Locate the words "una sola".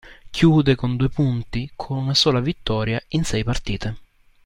1.97-2.39